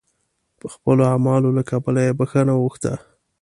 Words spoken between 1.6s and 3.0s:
کبله یې بخښنه وغوښته.